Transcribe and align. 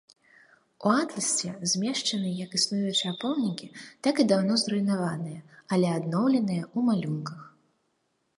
У 0.85 0.89
атласе 1.01 1.49
змешчаны 1.73 2.31
як 2.45 2.55
існуючыя 2.59 3.13
помнікі, 3.25 3.69
так 4.09 4.15
і 4.25 4.27
даўно 4.33 4.53
зруйнаваныя, 4.63 5.39
але 5.75 5.87
адноўленыя 5.99 6.63
ў 6.63 6.79
малюнках. 6.91 7.41